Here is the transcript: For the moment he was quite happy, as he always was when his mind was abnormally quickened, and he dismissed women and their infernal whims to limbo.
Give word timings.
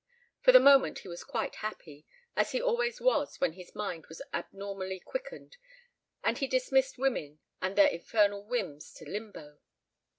For 0.41 0.51
the 0.51 0.59
moment 0.59 0.97
he 0.97 1.07
was 1.07 1.23
quite 1.23 1.57
happy, 1.57 2.07
as 2.35 2.53
he 2.53 2.59
always 2.59 2.99
was 2.99 3.39
when 3.39 3.53
his 3.53 3.75
mind 3.75 4.07
was 4.07 4.19
abnormally 4.33 4.99
quickened, 4.99 5.57
and 6.23 6.39
he 6.39 6.47
dismissed 6.47 6.97
women 6.97 7.37
and 7.61 7.75
their 7.75 7.85
infernal 7.89 8.43
whims 8.43 8.91
to 8.93 9.05
limbo. 9.07 9.59